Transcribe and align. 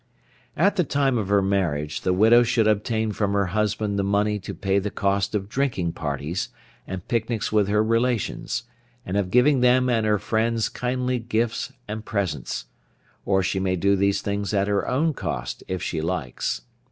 At 0.57 0.77
the 0.77 0.83
time 0.83 1.19
of 1.19 1.27
her 1.27 1.43
marriage 1.43 2.01
the 2.01 2.11
widow 2.11 2.41
should 2.41 2.67
obtain 2.67 3.11
from 3.11 3.33
her 3.33 3.45
husband 3.53 3.99
the 3.99 4.03
money 4.03 4.39
to 4.39 4.53
pay 4.55 4.79
the 4.79 4.89
cost 4.89 5.35
of 5.35 5.47
drinking 5.47 5.91
parties, 5.93 6.49
and 6.87 7.07
picnics 7.07 7.51
with 7.51 7.67
her 7.67 7.83
relations, 7.83 8.63
and 9.05 9.15
of 9.15 9.29
giving 9.29 9.59
them 9.61 9.89
and 9.91 10.03
her 10.07 10.17
friends 10.17 10.69
kindly 10.69 11.19
gifts 11.19 11.71
and 11.87 12.03
presents; 12.03 12.65
or 13.27 13.43
she 13.43 13.59
may 13.59 13.75
do 13.75 13.95
these 13.95 14.23
things 14.23 14.55
at 14.55 14.67
her 14.67 14.87
own 14.87 15.13
cost 15.13 15.63
if 15.67 15.83
she 15.83 16.01
likes. 16.01 16.61